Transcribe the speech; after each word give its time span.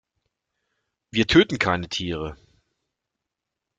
Wir 1.11 1.27
töten 1.27 1.59
keine 1.59 1.87
Tiere. 1.87 2.35